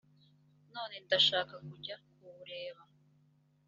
none 0.73 0.95
ndashaka 1.05 1.53
kujya 1.67 1.95
kuwureba 2.05 2.81